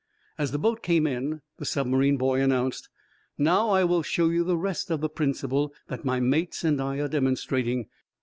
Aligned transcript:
As 0.39 0.49
the 0.51 0.57
boat 0.57 0.81
came 0.81 1.05
in, 1.05 1.41
the 1.59 1.63
submarine 1.63 2.17
boy 2.17 2.41
announced: 2.41 2.89
"Now, 3.37 3.69
I 3.69 3.83
will 3.83 4.01
show 4.01 4.29
you 4.29 4.43
the 4.43 4.57
rest 4.57 4.89
of 4.89 4.99
the 4.99 5.09
principle 5.09 5.75
that 5.89 6.03
my 6.03 6.19
mates 6.19 6.63
and 6.63 6.81
I 6.81 6.97
are 6.97 7.07
demonstrating. 7.07 7.87